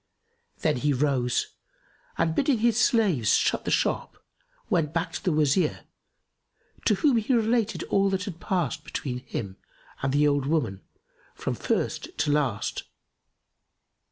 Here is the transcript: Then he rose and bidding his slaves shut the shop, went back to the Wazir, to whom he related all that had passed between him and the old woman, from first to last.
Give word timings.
Then 0.61 0.77
he 0.77 0.93
rose 0.93 1.53
and 2.17 2.33
bidding 2.33 2.57
his 2.57 2.75
slaves 2.79 3.35
shut 3.35 3.65
the 3.65 3.69
shop, 3.69 4.17
went 4.67 4.95
back 4.95 5.13
to 5.13 5.23
the 5.23 5.31
Wazir, 5.31 5.81
to 6.85 6.95
whom 6.95 7.17
he 7.17 7.35
related 7.35 7.83
all 7.83 8.09
that 8.09 8.23
had 8.23 8.39
passed 8.39 8.83
between 8.83 9.19
him 9.19 9.57
and 10.01 10.11
the 10.11 10.27
old 10.27 10.47
woman, 10.47 10.81
from 11.35 11.53
first 11.53 12.17
to 12.17 12.31
last. 12.31 12.85